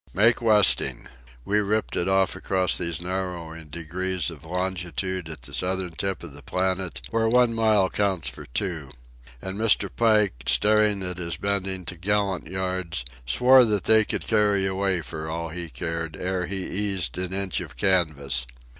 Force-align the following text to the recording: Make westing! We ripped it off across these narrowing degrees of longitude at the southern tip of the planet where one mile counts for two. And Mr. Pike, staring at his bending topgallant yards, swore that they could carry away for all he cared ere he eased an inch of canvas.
Make 0.15 0.41
westing! 0.41 1.09
We 1.45 1.59
ripped 1.59 1.95
it 1.95 2.07
off 2.07 2.35
across 2.35 2.75
these 2.79 3.01
narrowing 3.03 3.67
degrees 3.67 4.31
of 4.31 4.43
longitude 4.45 5.29
at 5.29 5.43
the 5.43 5.53
southern 5.53 5.91
tip 5.91 6.23
of 6.23 6.31
the 6.33 6.41
planet 6.41 7.01
where 7.11 7.29
one 7.29 7.53
mile 7.53 7.87
counts 7.87 8.27
for 8.27 8.47
two. 8.47 8.89
And 9.43 9.59
Mr. 9.59 9.91
Pike, 9.95 10.33
staring 10.47 11.03
at 11.03 11.19
his 11.19 11.37
bending 11.37 11.85
topgallant 11.85 12.47
yards, 12.49 13.05
swore 13.27 13.63
that 13.65 13.83
they 13.83 14.03
could 14.03 14.25
carry 14.25 14.65
away 14.65 15.01
for 15.03 15.29
all 15.29 15.49
he 15.49 15.69
cared 15.69 16.17
ere 16.19 16.47
he 16.47 16.65
eased 16.65 17.19
an 17.19 17.31
inch 17.31 17.59
of 17.59 17.77
canvas. 17.77 18.47